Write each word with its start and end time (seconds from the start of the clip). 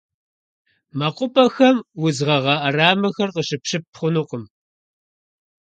МэкъупӀэхэм 0.97 1.77
удз 2.03 2.19
гъэгъа 2.27 2.55
Ӏэрамэхэр 2.61 3.29
къыщыпщып 3.35 3.83
хъунукъым. 3.97 4.43